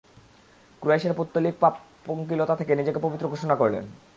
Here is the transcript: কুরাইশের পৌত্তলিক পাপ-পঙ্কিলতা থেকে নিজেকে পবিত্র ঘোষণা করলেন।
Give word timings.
কুরাইশের 0.81 1.13
পৌত্তলিক 1.13 1.53
পাপ-পঙ্কিলতা 1.59 2.55
থেকে 2.55 2.75
নিজেকে 2.75 2.99
পবিত্র 2.99 3.27
ঘোষণা 3.27 3.55
করলেন। 3.55 3.83